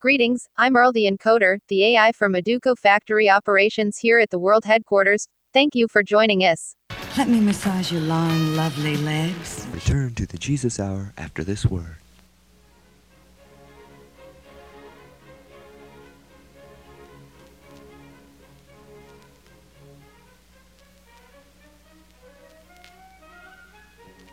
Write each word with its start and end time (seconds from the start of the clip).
Greetings, 0.00 0.48
I'm 0.56 0.76
Earl 0.76 0.92
the 0.92 1.10
Encoder, 1.10 1.58
the 1.66 1.84
AI 1.84 2.12
from 2.12 2.32
Maduko 2.32 2.78
Factory 2.78 3.28
Operations 3.28 3.98
here 3.98 4.20
at 4.20 4.30
the 4.30 4.38
World 4.38 4.64
Headquarters. 4.64 5.26
Thank 5.52 5.74
you 5.74 5.88
for 5.88 6.04
joining 6.04 6.42
us. 6.42 6.76
Let 7.16 7.28
me 7.28 7.40
massage 7.40 7.90
your 7.90 8.02
long, 8.02 8.54
lovely 8.54 8.96
legs. 8.98 9.66
Return 9.72 10.14
to 10.14 10.24
the 10.24 10.38
Jesus 10.38 10.78
Hour 10.78 11.12
after 11.18 11.42
this 11.42 11.66
word. 11.66 11.96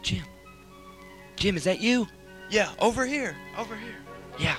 Jim. 0.04 0.26
Jim, 1.38 1.58
is 1.58 1.64
that 1.64 1.80
you? 1.80 2.08
Yeah, 2.52 2.70
over 2.78 3.08
here. 3.08 3.36
Over 3.58 3.76
here. 3.76 3.96
Yeah. 4.38 4.58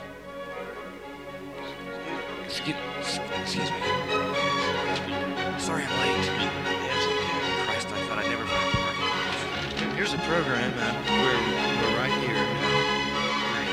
A 10.17 10.19
program, 10.21 10.73
uh, 10.79 10.95
we're, 11.09 11.41
we're 11.83 11.97
right 11.99 12.13
here. 12.25 12.47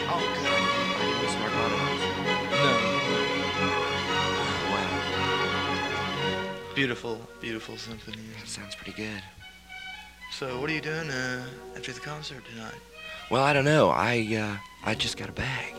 Oh, 0.09 0.19
good. 0.19 0.51
I, 0.51 0.53
didn't 1.05 1.31
smart 1.31 1.53
auto. 1.55 1.77
No. 2.63 2.71
Wow. 4.73 4.91
Beautiful, 6.75 7.15
beautiful 7.39 7.77
symphony. 7.77 8.17
That 8.39 8.47
sounds 8.47 8.75
pretty 8.75 8.91
good. 8.91 9.23
So, 10.31 10.59
what 10.59 10.69
are 10.69 10.73
you 10.73 10.81
doing 10.81 11.09
uh, 11.09 11.45
after 11.77 11.93
the 11.93 12.01
concert 12.01 12.43
tonight? 12.49 12.75
Well, 13.29 13.43
I 13.43 13.53
don't 13.53 13.65
know. 13.65 13.89
I, 13.89 14.35
uh, 14.35 14.57
I 14.85 14.95
just 14.95 15.15
got 15.17 15.29
a 15.29 15.33
bag. 15.33 15.75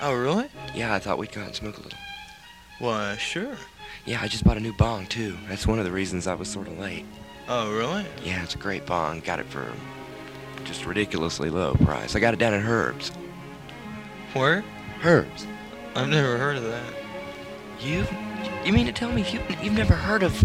Oh, 0.00 0.14
really? 0.14 0.48
Yeah, 0.74 0.94
I 0.94 0.98
thought 0.98 1.18
we'd 1.18 1.30
go 1.32 1.42
out 1.42 1.48
and 1.48 1.56
smoke 1.56 1.76
a 1.76 1.82
little. 1.82 1.98
Why, 2.78 3.18
sure. 3.18 3.54
Yeah, 4.06 4.20
I 4.22 4.28
just 4.28 4.44
bought 4.44 4.56
a 4.56 4.60
new 4.60 4.72
bong, 4.72 5.06
too. 5.08 5.36
That's 5.48 5.66
one 5.66 5.78
of 5.78 5.84
the 5.84 5.92
reasons 5.92 6.26
I 6.26 6.32
was 6.34 6.48
sort 6.48 6.68
of 6.68 6.78
late. 6.78 7.04
Oh, 7.52 7.76
really? 7.76 8.06
Yeah, 8.22 8.44
it's 8.44 8.54
a 8.54 8.58
great 8.58 8.86
bong. 8.86 9.18
Got 9.20 9.40
it 9.40 9.46
for 9.46 9.72
just 10.62 10.86
ridiculously 10.86 11.50
low 11.50 11.74
price. 11.74 12.14
I 12.14 12.20
got 12.20 12.32
it 12.32 12.38
down 12.38 12.54
at 12.54 12.60
Herb's. 12.60 13.10
Where? 14.34 14.60
Herb's. 15.00 15.48
I've 15.96 16.08
never 16.08 16.38
heard 16.38 16.58
of 16.58 16.62
that. 16.62 16.94
You? 17.80 18.06
You 18.64 18.72
mean 18.72 18.86
to 18.86 18.92
tell 18.92 19.10
me 19.10 19.28
you, 19.28 19.40
you've 19.62 19.74
never 19.74 19.96
heard 19.96 20.22
of... 20.22 20.32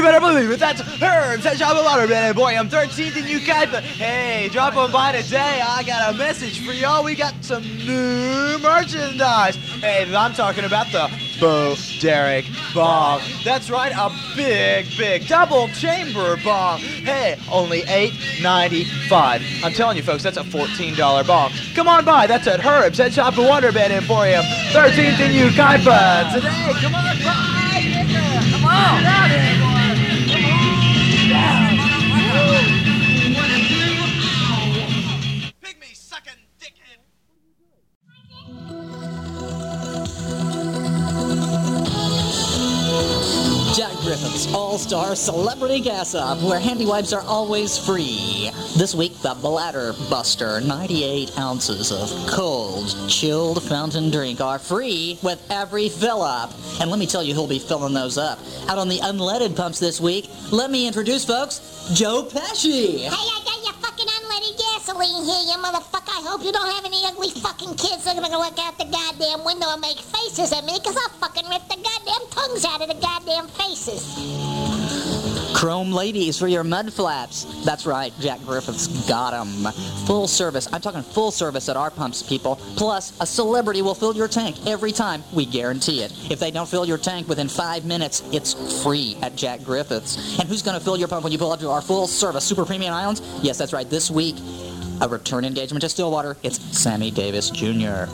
You 0.00 0.06
better 0.06 0.20
believe 0.20 0.50
it. 0.50 0.58
That's 0.58 0.80
Herbs 1.02 1.44
at 1.44 1.58
Shop 1.58 1.76
of 1.76 1.84
Waterman. 1.84 2.34
Boy, 2.34 2.56
I'm 2.56 2.70
13th 2.70 3.18
in 3.18 3.46
guys, 3.46 3.68
but 3.70 3.84
hey, 3.84 4.48
drop 4.48 4.74
on 4.74 4.90
by 4.90 5.12
today. 5.12 5.60
I 5.62 5.82
got 5.82 6.14
a 6.14 6.16
message 6.16 6.64
for 6.64 6.72
y'all. 6.72 7.04
We 7.04 7.14
got 7.14 7.34
some 7.44 7.62
new 7.62 8.58
merchandise. 8.60 9.56
Hey, 9.56 10.10
I'm 10.16 10.32
talking 10.32 10.64
about 10.64 10.90
the 10.90 11.10
Bo 11.38 11.74
Derek 12.00 12.46
Bong. 12.74 13.20
That's 13.44 13.68
right, 13.68 13.92
a 13.92 14.10
big, 14.34 14.86
big 14.96 15.28
double 15.28 15.68
chamber 15.68 16.38
bong. 16.42 16.78
Hey, 16.78 17.36
only 17.52 17.82
$8.95. 17.82 19.62
I'm 19.62 19.72
telling 19.74 19.98
you, 19.98 20.02
folks, 20.02 20.22
that's 20.22 20.38
a 20.38 20.44
$14 20.44 21.26
bong. 21.26 21.52
Come 21.74 21.88
on 21.88 22.06
by. 22.06 22.26
That's 22.26 22.46
at 22.46 22.64
Herbs 22.64 23.00
at 23.00 23.12
Shop 23.12 23.36
of 23.36 23.44
Waterbed 23.44 23.90
Emporium. 23.90 24.44
13th 24.72 25.20
in 25.20 25.36
and 25.36 25.54
Ukaipa. 25.54 26.32
Today, 26.32 26.72
come 26.80 26.94
on 26.94 27.18
by. 27.18 27.49
Griffith's 44.50 44.54
All 44.54 44.78
Star 44.78 45.14
Celebrity 45.14 45.80
Gas 45.80 46.14
Up, 46.14 46.42
where 46.42 46.58
handy 46.58 46.86
wipes 46.86 47.12
are 47.12 47.22
always 47.22 47.78
free. 47.78 48.50
This 48.76 48.94
week, 48.94 49.16
the 49.22 49.34
Bladder 49.34 49.94
Buster 50.08 50.60
98 50.60 51.38
ounces 51.38 51.92
of 51.92 52.10
cold, 52.30 52.94
chilled 53.08 53.62
fountain 53.62 54.10
drink 54.10 54.40
are 54.40 54.58
free 54.58 55.18
with 55.22 55.44
every 55.50 55.88
fill 55.88 56.22
up. 56.22 56.52
And 56.80 56.90
let 56.90 56.98
me 56.98 57.06
tell 57.06 57.22
you 57.22 57.34
who'll 57.34 57.46
be 57.46 57.58
filling 57.58 57.94
those 57.94 58.18
up. 58.18 58.38
Out 58.68 58.78
on 58.78 58.88
the 58.88 58.98
unleaded 58.98 59.56
pumps 59.56 59.78
this 59.78 60.00
week, 60.00 60.28
let 60.50 60.70
me 60.70 60.86
introduce, 60.86 61.24
folks, 61.24 61.90
Joe 61.94 62.24
Pesci. 62.24 63.00
Hey, 63.08 63.40
gasoline 64.80 65.24
here, 65.24 65.42
you 65.44 65.62
motherfucker. 65.62 66.08
I 66.08 66.22
hope 66.26 66.42
you 66.42 66.52
don't 66.52 66.70
have 66.70 66.84
any 66.84 67.02
ugly 67.04 67.30
fucking 67.30 67.74
kids 67.76 68.04
that 68.04 68.16
are 68.16 68.20
gonna 68.20 68.38
look 68.38 68.58
out 68.58 68.78
the 68.78 68.84
goddamn 68.84 69.44
window 69.44 69.66
and 69.70 69.80
make 69.80 69.98
faces 69.98 70.52
at 70.52 70.64
me, 70.64 70.78
because 70.78 70.96
I'll 70.96 71.18
fucking 71.20 71.48
rip 71.48 71.62
the 71.68 71.76
goddamn 71.76 72.28
tongues 72.30 72.64
out 72.64 72.80
of 72.80 72.88
the 72.88 72.94
goddamn 72.94 73.48
faces. 73.48 74.16
Chrome 75.52 75.92
ladies 75.92 76.38
for 76.38 76.48
your 76.48 76.64
mud 76.64 76.92
flaps. 76.92 77.44
That's 77.64 77.84
right, 77.84 78.12
Jack 78.20 78.40
Griffith's 78.46 78.86
got 79.06 79.34
'em. 79.34 79.68
Full 80.06 80.26
service. 80.26 80.66
I'm 80.72 80.80
talking 80.80 81.02
full 81.02 81.30
service 81.30 81.68
at 81.68 81.76
our 81.76 81.90
pumps, 81.90 82.22
people. 82.22 82.58
Plus, 82.76 83.12
a 83.20 83.26
celebrity 83.26 83.82
will 83.82 83.94
fill 83.94 84.16
your 84.16 84.28
tank 84.28 84.56
every 84.66 84.92
time. 84.92 85.22
We 85.32 85.44
guarantee 85.44 86.02
it. 86.02 86.12
If 86.30 86.38
they 86.38 86.50
don't 86.50 86.68
fill 86.68 86.86
your 86.86 86.96
tank 86.96 87.28
within 87.28 87.48
five 87.48 87.84
minutes, 87.84 88.22
it's 88.32 88.54
free 88.82 89.18
at 89.20 89.36
Jack 89.36 89.62
Griffith's. 89.62 90.38
And 90.38 90.48
who's 90.48 90.62
going 90.62 90.78
to 90.78 90.84
fill 90.84 90.96
your 90.96 91.08
pump 91.08 91.24
when 91.24 91.32
you 91.32 91.38
pull 91.38 91.52
up 91.52 91.60
to 91.60 91.68
our 91.68 91.82
full 91.82 92.06
service 92.06 92.44
super 92.44 92.64
premium 92.64 92.94
islands? 92.94 93.20
Yes, 93.42 93.58
that's 93.58 93.74
right. 93.74 93.90
This 93.90 94.10
week, 94.10 94.36
a 95.00 95.08
return 95.08 95.44
engagement 95.44 95.82
to 95.82 95.88
Stillwater. 95.88 96.36
It's 96.42 96.60
Sammy 96.76 97.10
Davis 97.10 97.50
Jr. 97.50 98.06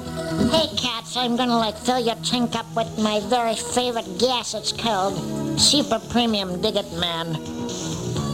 Hey, 0.51 0.69
cats, 0.77 1.17
I'm 1.17 1.37
gonna 1.37 1.57
like 1.59 1.77
fill 1.77 1.99
your 1.99 2.15
tank 2.17 2.55
up 2.55 2.67
with 2.75 2.99
my 2.99 3.21
very 3.25 3.55
favorite 3.55 4.19
gas. 4.19 4.55
It's 4.55 4.73
called 4.73 5.15
Super 5.61 6.01
Premium 6.11 6.61
Dig 6.61 6.77
It 6.77 6.93
Man. 6.95 7.35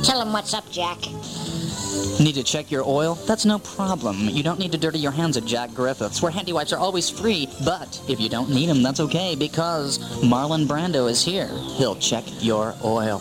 Tell 0.03 0.21
him 0.21 0.33
what's 0.33 0.55
up, 0.55 0.69
Jack. 0.71 0.99
Need 2.21 2.35
to 2.35 2.43
check 2.43 2.71
your 2.71 2.85
oil? 2.87 3.15
That's 3.27 3.45
no 3.45 3.59
problem. 3.59 4.29
You 4.29 4.43
don't 4.43 4.59
need 4.59 4.73
to 4.73 4.79
dirty 4.79 4.99
your 4.99 5.13
hands 5.13 5.37
at 5.37 5.45
Jack 5.45 5.75
Griffiths, 5.75 6.23
where 6.23 6.31
handy 6.33 6.53
wipes 6.53 6.73
are 6.73 6.79
always 6.79 7.11
free. 7.11 7.49
But 7.65 8.01
if 8.09 8.21
you 8.21 8.29
don't 8.29 8.51
need 8.51 8.69
them, 8.69 8.83
that's 8.83 9.01
okay 9.01 9.35
because 9.35 9.99
Marlon 10.23 10.67
Brando 10.67 11.11
is 11.11 11.25
here. 11.25 11.49
He'll 11.77 11.97
check 11.97 12.25
your 12.41 12.75
oil. 12.85 13.21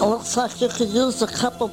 Looks 0.00 0.36
like 0.36 0.60
you 0.60 0.68
could 0.68 0.88
use 0.88 1.20
a 1.22 1.26
couple 1.26 1.68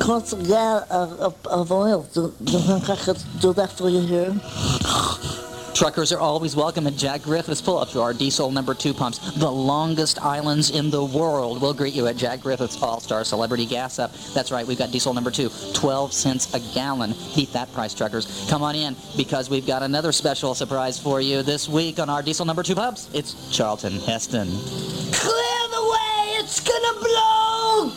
quarts 0.00 0.32
of, 0.32 0.50
of, 0.50 1.46
of 1.46 1.72
oil. 1.72 2.02
Do, 2.12 2.34
do 2.42 2.52
you 2.52 2.58
think 2.58 2.90
I 2.90 2.96
could 2.96 3.22
do 3.40 3.52
that 3.54 3.72
for 3.72 3.88
you 3.88 4.00
here? 4.00 5.39
Truckers 5.80 6.12
are 6.12 6.20
always 6.20 6.54
welcome 6.54 6.86
at 6.86 6.94
Jack 6.94 7.22
Griffiths. 7.22 7.62
Pull 7.62 7.78
up 7.78 7.88
to 7.88 8.02
our 8.02 8.12
diesel 8.12 8.50
number 8.50 8.74
two 8.74 8.92
pumps. 8.92 9.18
The 9.38 9.50
longest 9.50 10.20
islands 10.22 10.68
in 10.68 10.90
the 10.90 11.02
world 11.02 11.62
We'll 11.62 11.72
greet 11.72 11.94
you 11.94 12.06
at 12.06 12.18
Jack 12.18 12.42
Griffiths 12.42 12.82
All-Star 12.82 13.24
Celebrity 13.24 13.64
Gas 13.64 13.98
Up. 13.98 14.12
That's 14.34 14.52
right, 14.52 14.66
we've 14.66 14.76
got 14.76 14.90
diesel 14.90 15.14
number 15.14 15.30
two, 15.30 15.48
12 15.72 16.12
cents 16.12 16.52
a 16.52 16.60
gallon. 16.74 17.14
Beat 17.34 17.54
that 17.54 17.72
price, 17.72 17.94
truckers. 17.94 18.46
Come 18.50 18.62
on 18.62 18.76
in 18.76 18.94
because 19.16 19.48
we've 19.48 19.66
got 19.66 19.82
another 19.82 20.12
special 20.12 20.54
surprise 20.54 20.98
for 20.98 21.18
you 21.18 21.42
this 21.42 21.66
week 21.66 21.98
on 21.98 22.10
our 22.10 22.20
diesel 22.20 22.44
number 22.44 22.62
two 22.62 22.74
pumps. 22.74 23.08
It's 23.14 23.50
Charlton 23.50 24.00
Heston. 24.00 24.48
Clear 24.48 25.60
the 25.70 25.90
way! 25.92 26.36
It's 26.40 26.60
gonna 26.60 27.00
blow! 27.00 27.90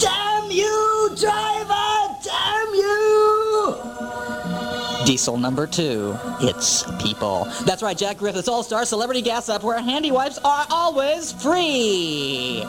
Damn 0.00 0.48
you, 0.52 0.95
Diesel 5.06 5.38
number 5.38 5.68
two, 5.68 6.18
it's 6.40 6.82
people. 7.00 7.44
That's 7.64 7.80
right, 7.80 7.96
Jack 7.96 8.18
Griffiths 8.18 8.48
All-Star 8.48 8.84
Celebrity 8.84 9.22
Gas 9.22 9.48
Up, 9.48 9.62
where 9.62 9.80
handy 9.80 10.10
wipes 10.10 10.36
are 10.44 10.66
always 10.68 11.30
free. 11.30 12.64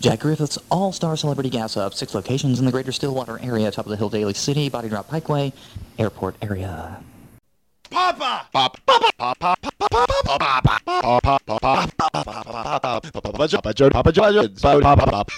Jack 0.00 0.20
Griffiths 0.20 0.56
All-Star 0.70 1.16
Celebrity 1.16 1.50
Gas 1.50 1.76
Up, 1.76 1.94
six 1.94 2.14
locations 2.14 2.60
in 2.60 2.64
the 2.64 2.70
greater 2.70 2.92
Stillwater 2.92 3.40
area, 3.40 3.72
top 3.72 3.86
of 3.86 3.90
the 3.90 3.96
hill, 3.96 4.08
Daly 4.08 4.34
City, 4.34 4.68
Body 4.68 4.88
Drop 4.88 5.08
Pikeway, 5.08 5.52
airport 5.98 6.36
area. 6.42 7.02
Papa! 7.90 8.46
Pop, 8.52 8.78
Papa! 8.86 9.10
Papa! 9.18 9.56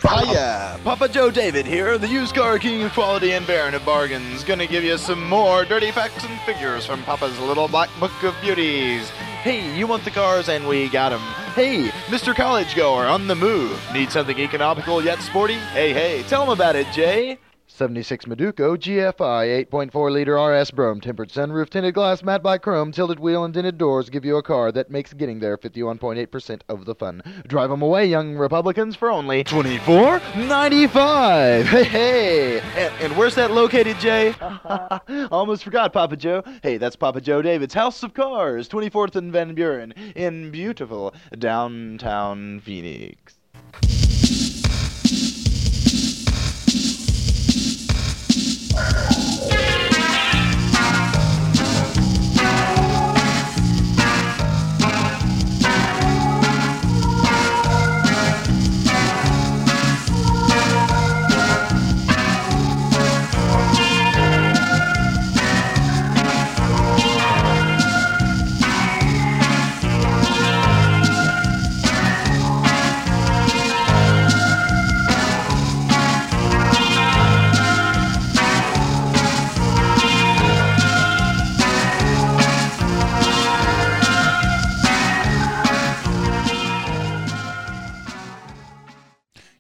Hiya! 0.03 0.81
Papa 0.83 1.09
Joe 1.09 1.31
David 1.31 1.67
here, 1.67 1.99
the 1.99 2.09
used 2.09 2.35
car 2.35 2.59
king 2.59 2.83
of 2.83 2.93
quality 2.93 3.31
and 3.33 3.47
baron 3.47 3.75
of 3.75 3.85
bargains. 3.85 4.43
Gonna 4.43 4.67
give 4.67 4.83
you 4.83 4.99
some 4.99 5.29
more 5.29 5.65
dirty 5.65 5.93
facts 5.93 6.25
and 6.25 6.41
figures 6.41 6.85
from 6.85 7.05
Papa's 7.05 7.39
little 7.39 7.69
black 7.69 7.91
book 8.01 8.11
of 8.25 8.35
beauties. 8.41 9.09
Hey, 9.43 9.73
you 9.77 9.87
want 9.87 10.05
the 10.05 10.11
cars 10.11 10.49
and 10.49 10.67
we 10.67 10.89
got 10.89 11.13
'em. 11.13 11.21
Hey, 11.55 11.91
Mr. 12.09 12.35
College 12.35 12.75
Goer 12.75 13.07
on 13.07 13.29
the 13.29 13.37
move. 13.37 13.81
Need 13.93 14.11
something 14.11 14.39
economical 14.39 15.01
yet 15.05 15.21
sporty? 15.23 15.59
Hey, 15.73 15.93
hey, 15.93 16.25
tell 16.25 16.43
'em 16.43 16.49
about 16.49 16.75
it, 16.75 16.87
Jay. 16.93 17.39
76 17.73 18.27
Meduco 18.27 18.77
GFI 18.77 19.67
8.4 19.71 20.13
liter 20.13 20.35
RS 20.35 20.71
Brougham 20.71 21.01
tempered 21.01 21.31
sunroof 21.31 21.71
tinted 21.71 21.95
glass 21.95 22.23
matte 22.23 22.43
black 22.43 22.61
chrome 22.61 22.93
tilted 22.93 23.19
wheel 23.19 23.45
and 23.45 23.55
tinted 23.55 23.79
doors 23.79 24.11
give 24.11 24.25
you 24.25 24.37
a 24.37 24.43
car 24.43 24.71
that 24.71 24.91
makes 24.91 25.15
getting 25.15 25.41
there 25.41 25.57
51.8% 25.57 26.61
of 26.69 26.85
the 26.85 26.95
fun. 26.95 27.23
Drive 27.47 27.71
them 27.71 27.81
away, 27.81 28.07
young 28.07 28.37
Republicans, 28.37 28.95
for 28.95 29.11
only 29.11 29.43
24.95. 29.45 31.65
Hey, 31.65 31.85
hey, 31.85 32.61
and, 32.61 32.95
and 33.01 33.17
where's 33.17 33.35
that 33.37 33.51
located, 33.51 33.99
Jay? 33.99 34.35
Almost 35.31 35.65
forgot, 35.65 35.93
Papa 35.93 36.17
Joe. 36.17 36.43
Hey, 36.63 36.77
that's 36.77 36.97
Papa 36.97 37.21
Joe 37.21 37.41
David's 37.41 37.75
House 37.75 38.03
of 38.03 38.13
Cars, 38.13 38.69
24th 38.69 39.17
and 39.17 39.33
Van 39.33 39.55
Buren, 39.55 39.93
in 40.15 40.51
beautiful 40.51 41.15
downtown 41.39 42.61
Phoenix. 42.61 43.42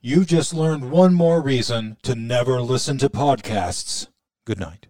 You 0.04 0.24
just 0.24 0.52
learned 0.52 0.90
one 0.90 1.14
more 1.14 1.40
reason 1.40 1.96
to 2.02 2.16
never 2.16 2.60
listen 2.60 2.98
to 2.98 3.08
podcasts. 3.08 4.08
Good 4.44 4.58
night. 4.58 4.88